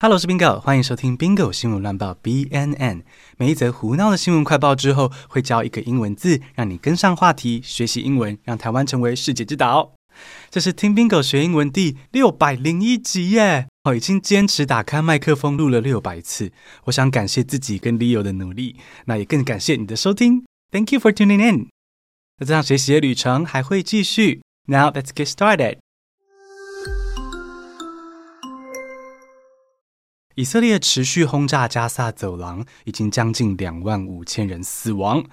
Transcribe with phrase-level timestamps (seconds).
[0.00, 3.02] Hello，我是 Bingo，欢迎收听 Bingo 新闻乱报 BNN。
[3.36, 9.94] 每一则胡闹的新闻快报之后，会教一个英文字，让你跟上话题，学习英文，让台湾成为世界之岛。
[10.50, 13.66] 这是听 Bingo 学英文第六百零一集耶！
[13.82, 16.52] 哦，已经坚持打开麦克风录了六百次。
[16.84, 18.76] 我想感谢自己跟 Leo 的努力，
[19.06, 20.44] 那也更感谢你的收听。
[20.70, 21.70] Thank you for tuning in。
[22.38, 24.42] 那这场学习的旅程还会继续。
[24.66, 25.78] Now let's get started。
[30.38, 35.24] 以色列持续轰炸加萨走廊，已经将近两万五千人死亡，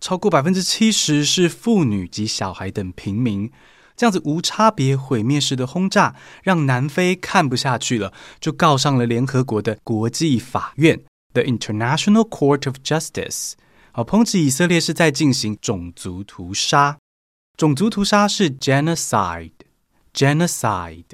[0.00, 3.50] 超过百分之七十是妇女及小孩等平民。
[3.96, 6.14] 这样子无差别毁灭式的轰炸，
[6.44, 11.00] 让南非看不下去了，就告上了联合国的国际法院
[11.32, 13.54] （The International Court of Justice）。
[13.90, 16.98] 好，抨击以色列是在进行种族屠杀。
[17.56, 21.06] 种族屠杀是 genocide，genocide，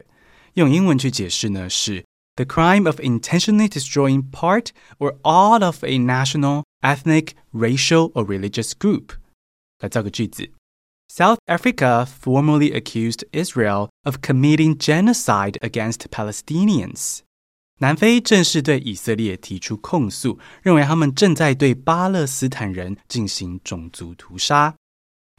[0.52, 2.04] 用英文去解释呢是。
[2.38, 9.12] The crime of intentionally destroying part or all of a national, ethnic, racial, or religious group.
[9.79, 10.49] 来造个句子：
[11.09, 17.20] South Africa formally accused Israel of committing genocide against Palestinians.
[17.79, 24.73] 南非正式对以色列提出控诉，认为他们正在对巴勒斯坦人进行种族屠杀。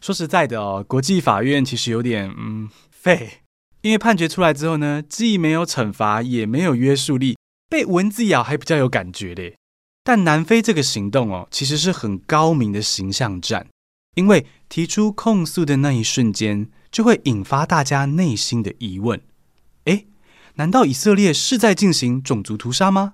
[0.01, 3.41] 说实在的哦，国际法院其实有点嗯废。
[3.82, 7.38] 因为判决出来之后呢，既没有惩罚，也没有约束力，
[7.70, 9.56] 被蚊子咬还比较有感觉嘞。
[10.04, 13.68] 但南非这个行动哦，其实是很高明的形象战，
[14.16, 19.22] 因为提出控诉的那一瞬间，就会引发大家内心的疑问：
[19.86, 20.08] 诶，
[20.56, 23.14] 难道以色列是在进行种族屠杀吗？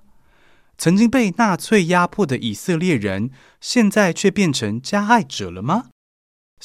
[0.78, 5.86] 曾经被纳粹压迫的以色列人，现在却变成加害者了吗？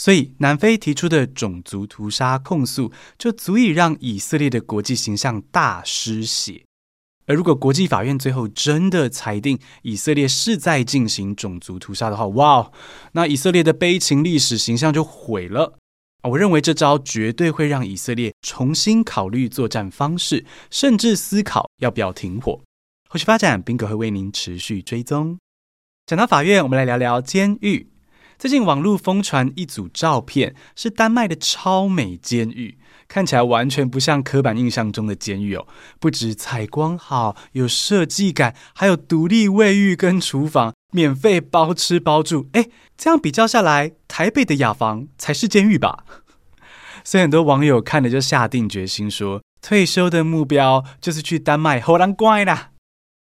[0.04, 6.64] 所以，南非提出的种族屠杀控诉就足以让以色列的国际形象大失血。
[7.28, 12.72] 而如果国际法院最后真的裁定以色列是在进行种族屠杀的话，哇，
[13.12, 15.78] 那以色列的悲情历史形象就毁了。
[16.23, 22.60] 我认为这招绝对会让以色列重新考虑作战方式，甚至思考要不要停火。
[23.08, 25.38] 后续发展宾格会为您持续追踪。
[26.08, 27.91] 讲到法院，我们来聊聊监狱。
[28.42, 35.68] 最近网络疯传一组照片，是丹麦的超美监狱，看起来完全不像刻板印象中的监狱哦。
[36.00, 42.50] 不止采光好，有设计感，还有独立卫浴跟厨房，免费包吃包住。
[42.54, 46.04] 哎，这样比较下来，台北的雅房才是监狱吧？
[47.06, 52.72] 所以很多网友看了就下定决心说，退休的目标就是去丹麦好人乖啦。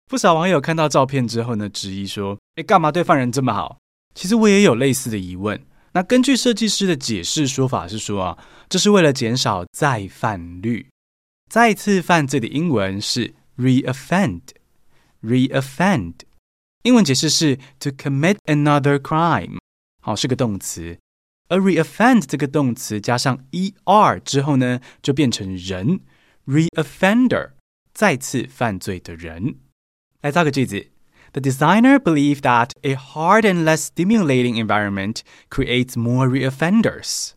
[0.09, 3.79] 不少网友看到照片之后呢，质疑说：哎，干嘛对犯人这么好？
[4.15, 5.65] 其实我也有类似的疑问。
[5.93, 8.39] 那根据设计师的解释说法是说啊，
[8.69, 10.87] 这是为了减少再犯率。
[11.49, 16.13] 再次犯罪的英文是 reoffend，reoffend。
[16.85, 19.59] 英文解释是 to commit another crime，
[20.01, 20.99] 好，是个动词。
[21.49, 26.01] 而 reoffend 这个动词加上 er 之后呢，就变成人
[26.47, 27.51] ，reoffender，
[27.93, 29.57] 再次犯罪的人。
[30.21, 30.87] 来造个句子。
[31.33, 37.31] The designer believed that a hard and less stimulating environment creates more reoffenders.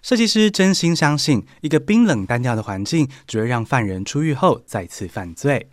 [0.00, 5.68] 设计师真心相信，一个冰冷单调的环境只会让犯人出狱后再次犯罪。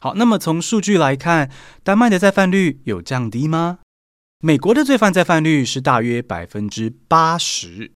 [0.00, 1.50] 好，那么从数据来看，
[1.82, 3.78] 丹麦的再犯率有降低吗？
[4.40, 7.92] 美国的罪犯再犯率是大约百分之八十，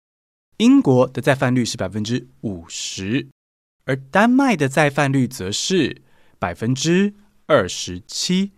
[0.56, 3.28] 英国的再犯率是百分之五十，
[3.84, 6.00] 而丹麦的再犯率则是
[6.38, 7.12] 百分之
[7.46, 8.52] 二十七。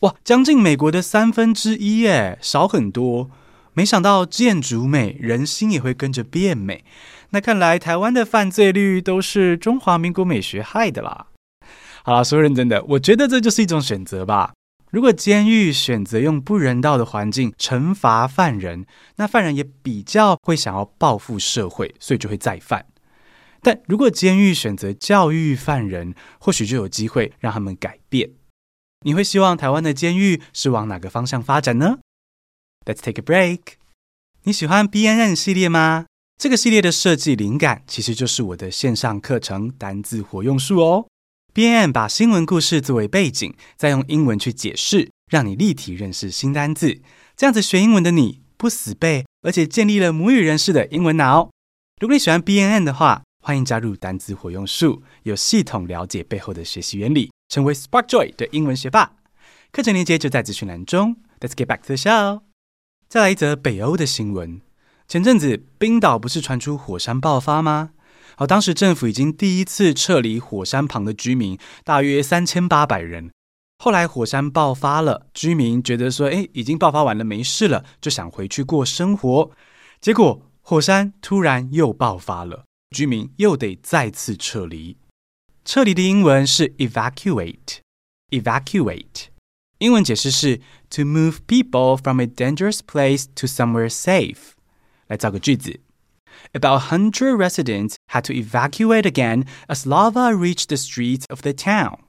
[0.00, 3.30] 哇，将近美国的三分之一耶，少很多。
[3.74, 6.84] 没想到建筑美，人心也会跟着变美。
[7.30, 11.26] 那看来台湾的犯罪率都是中华民国美学害的啦。
[12.04, 14.52] 好了，说认真的，我觉得这就是一种选择吧。
[14.90, 18.86] 如果监狱选择用不人道的环境惩罚犯人，
[19.16, 22.86] 那犯人也比较会想要报复社会，所以就会再犯。
[23.60, 28.30] 但如果监狱选择教育犯人，或许就有机会让他们改变。
[29.04, 31.98] 你会希望台湾的监狱是往哪个方向发展呢
[32.84, 33.60] ？Let's take a break。
[34.42, 36.06] 你喜欢 BNN 系列吗？
[36.36, 41.06] 这个系列的设计灵感其实就是我的线上课程单字活用术哦。
[41.54, 47.00] BNN 把新闻故事作为背景，再用英文去解释，让你立体认识新单字。
[47.36, 51.50] 这样子学英文的你不死背，而且建立了母语人士的英文脑。
[52.00, 57.30] 如果你喜欢 BNN 的话，欢迎加入单字活用术，有系统了解背后的学习原理。
[57.48, 59.12] 成为 Spark Joy 的英文学霸，
[59.72, 61.16] 课程链接就在资讯栏中。
[61.40, 62.42] Let's get back to the show。
[63.08, 64.60] 再来一则北欧的新闻。
[65.06, 67.90] 前阵子冰岛不是传出火山爆发吗？
[68.36, 73.32] 好，当时政府已经第一次撤离火山旁的居民，大约三千八百人，
[73.78, 79.50] 后来火山爆发了，居民觉得说，哎，已经爆发完了，没事了，就想回去过生活。
[80.00, 84.98] 结果火山突然又爆发了，居民又得再次撤离。
[85.67, 89.27] 撤离的英文是 evacuate，evacuate。Evacuate.
[89.79, 94.53] 英文解释是 to move people from a dangerous place to somewhere safe。
[95.07, 95.81] 来造个句子：
[96.53, 101.99] About a hundred residents had to evacuate again as lava reached the streets of the town。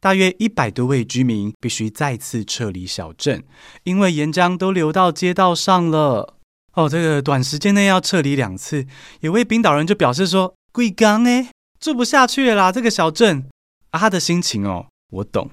[0.00, 3.44] 大约一百多位居民必须再次撤离小镇，
[3.84, 6.38] 因为岩浆都流到街道上了。
[6.74, 8.86] 哦，这个短时间内要撤离两次，
[9.20, 11.49] 有位冰岛人就表示说：“贵港哎，
[11.81, 13.49] 住不下去啦，这个小镇。”
[13.91, 15.51] 啊，他的心情哦，我懂。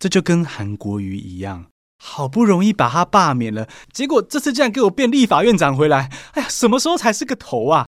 [0.00, 1.66] 这就跟韩国瑜一样，
[2.02, 6.10] 好不容易把他罢免了，结果这次竟然给我变立法院长回来。
[6.32, 7.86] 哎呀，什么时候才是个头啊？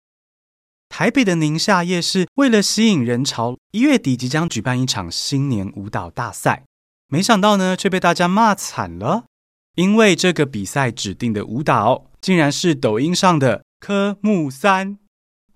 [0.88, 6.64] 台北的宁夏夜市为了吸引人潮，一月底即将举办一场新年舞蹈大赛，
[7.08, 9.25] 没想到呢，却被大家骂惨了。
[9.75, 14.99] 因为这个比赛指定的舞蹈，竟然是抖音上的科目三。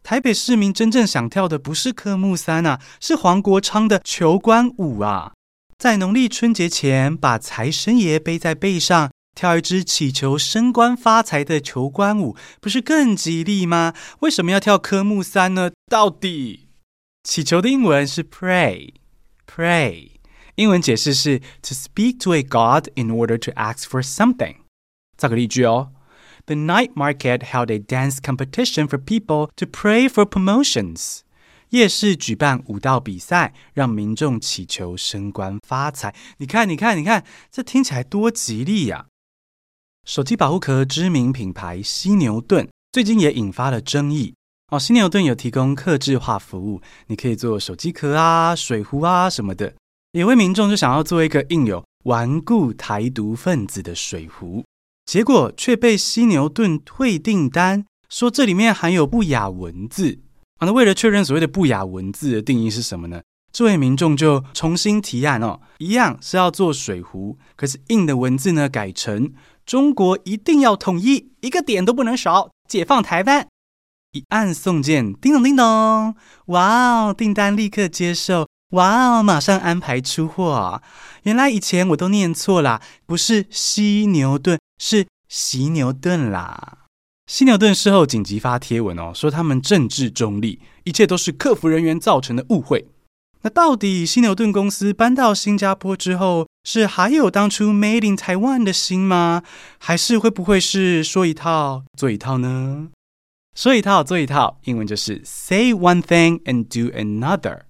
[0.02, 5.32] 台北市民真正想跳的不是科目三啊，是黄国昌的求官舞啊！
[5.78, 9.10] 在农历春节前，把财神爷背在背上。
[9.34, 13.94] 跳一支祈求升官发财的求官舞，不是更吉利吗？
[14.20, 15.70] 为什么要跳科目三呢？
[15.90, 16.68] 到底
[17.24, 20.10] 祈求的英文是 pray，pray，
[20.56, 24.56] 英文解释是 to speak to a god in order to ask for something。
[25.16, 25.92] 造个例句哦
[26.46, 31.20] ：The night market held a dance competition for people to pray for promotions。
[31.70, 36.14] 夜市举办舞蹈比赛，让民众祈求升官发财。
[36.36, 39.06] 你看，你看，你看，这听起来多吉利呀！
[40.04, 44.34] 手机保护壳知名品牌犀牛盾最近也引发了争议
[44.70, 44.78] 哦。
[44.78, 49.72] 犀牛盾有提供客制化服务，你可以做手机壳啊、水壶啊什么的。
[50.10, 54.62] 有位民众就想要做一个印有“顽固台独分子”的水壶，
[55.12, 60.20] 结果却被犀牛盾退订单，说这里面含有不雅文字
[60.56, 60.64] 啊。
[60.64, 63.20] 那为了确认所谓的不雅文字的定义是什么呢？
[63.52, 69.30] 这位民众就重新提案哦，一样是要做水壶，可是印的文字呢改成。
[69.66, 73.46] 中国一定要统一，一个点都不能少，解放台湾！
[74.12, 76.14] 一按送件，叮咚叮咚，
[76.46, 80.82] 哇哦，订单立刻接受，哇哦，马上安排出货。
[81.22, 86.78] 原来以前我都念错了，不是犀牛顿，是犀牛顿啦。
[87.26, 92.88] 犀牛顿事后紧急发贴文哦，说他们政治中立，一切都是客服人员造成的误会。
[93.42, 99.42] 那到底犀牛顿公司搬到新加坡之后，是还有当初 Made in Taiwan 的心吗？
[99.78, 102.88] 还是会不会是说一套做一套呢？
[103.54, 107.62] 说一套做一套，英文就是 Say one thing and do another。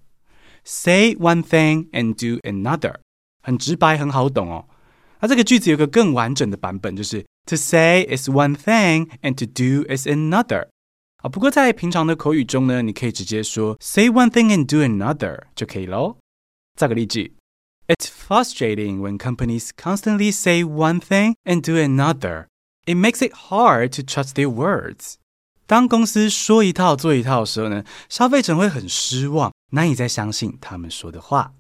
[0.63, 2.95] Say one thing and do another，
[3.41, 4.65] 很直白，很好懂哦。
[5.19, 10.67] 那这个句子有个更完整的版本，就是 To say is one thing and to do is another。
[11.23, 16.17] 啊，不过在平常的口语中呢，你可以直接说 Say one thing and do another 就可以喽。
[16.75, 17.33] 造个例句。
[17.87, 22.47] It's frustrating when companies constantly say one thing and do another.
[22.85, 25.15] It makes it hard to trust their words.
[25.72, 31.54] 当公司说一套做一套的时候呢，消费者会很失望，难以再相信他们说的话。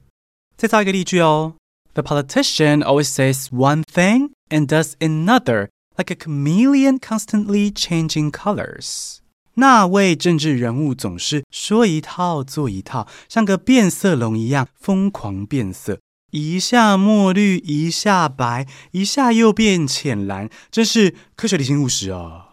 [0.54, 1.54] 再造一个例句哦。
[1.94, 9.20] The politician always says one thing and does another, like a chameleon constantly changing colors.
[9.54, 15.98] 那位政治人物总是说一套做一套，像个变色龙一样疯狂变色。
[16.32, 22.50] 一下墨绿，一下白，一下又变浅蓝，真是科学理性务实啊！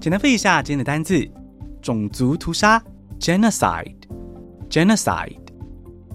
[0.00, 1.30] 简单背一下今天的单字：
[1.82, 2.82] 种族屠杀
[3.18, 5.36] （genocide），genocide；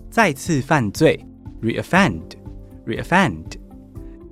[0.10, 1.24] 再次犯罪
[1.62, 3.44] （reoffend），reoffend；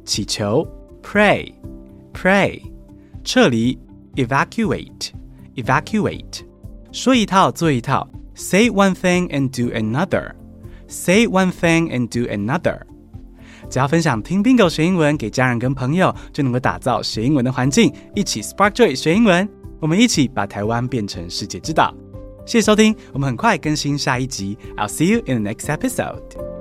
[0.04, 0.68] 祈求
[1.04, 2.60] （pray），pray；
[3.24, 3.78] 撤离
[4.16, 6.42] （evacuate），evacuate。
[6.92, 12.82] 说一套做一套，say one thing and do another，say one thing and do another。
[13.70, 19.48] 只要分享听 Bingo 学英文给家人跟朋友，就能够打造学英文的环境，一起 Spark Joy 学英文。
[19.80, 21.94] 我们一起把台湾变成世界之岛。
[22.46, 24.58] 谢谢收听，我们很快更新下一集。
[24.78, 26.53] I'll see you in the next episode.